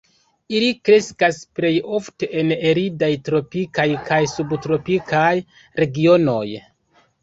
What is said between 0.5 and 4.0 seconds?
Ili kreskas plej ofte en aridaj tropikaj